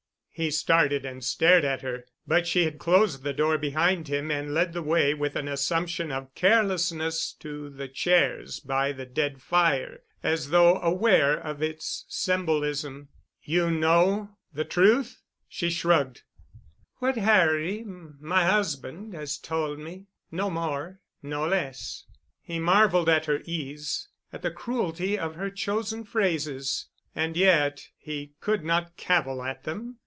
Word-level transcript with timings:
He 0.33 0.49
started 0.49 1.05
and 1.05 1.23
stared 1.23 1.63
at 1.63 1.83
her, 1.83 2.03
but 2.25 2.47
she 2.47 2.63
had 2.63 2.79
closed 2.79 3.21
the 3.21 3.33
door 3.33 3.59
behind 3.59 4.07
him 4.07 4.31
and 4.31 4.55
led 4.55 4.73
the 4.73 4.81
way 4.81 5.13
with 5.13 5.35
an 5.35 5.47
assumption 5.47 6.11
of 6.11 6.33
carelessness 6.33 7.33
to 7.41 7.69
the 7.69 7.87
chairs 7.87 8.59
by 8.59 8.91
the 8.91 9.05
dead 9.05 9.39
fire, 9.39 10.01
as 10.23 10.49
though 10.49 10.77
aware 10.81 11.37
of 11.39 11.61
its 11.61 12.05
symbolism. 12.07 13.09
"You 13.43 13.69
know—the 13.69 14.65
truth?" 14.65 15.21
She 15.47 15.69
shrugged. 15.69 16.23
"What 16.95 17.17
Harry—what 17.17 18.19
my 18.19 18.45
husband—has 18.45 19.37
told 19.37 19.77
me, 19.77 20.07
no 20.31 20.49
more—no 20.49 21.45
less." 21.47 22.05
He 22.41 22.57
marveled 22.57 23.09
at 23.09 23.25
her 23.25 23.41
ease, 23.45 24.07
at 24.33 24.41
the 24.41 24.49
cruelty 24.49 25.19
of 25.19 25.35
her 25.35 25.51
chosen 25.51 26.03
phrases. 26.03 26.87
And 27.13 27.37
yet 27.37 27.89
he 27.95 28.31
could 28.39 28.63
not 28.63 28.97
cavil 28.97 29.43
at 29.43 29.65
them. 29.65 29.97